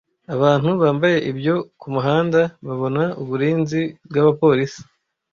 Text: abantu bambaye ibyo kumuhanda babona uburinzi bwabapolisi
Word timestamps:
abantu 0.35 0.69
bambaye 0.81 1.17
ibyo 1.31 1.55
kumuhanda 1.81 2.41
babona 2.67 3.03
uburinzi 3.21 3.81
bwabapolisi 4.07 4.81